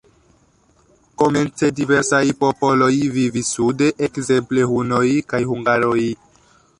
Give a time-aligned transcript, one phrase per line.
[1.23, 5.03] Komence diversaj popoloj vivis sude, ekzemple hunoj
[5.35, 5.99] kaj hungaroj.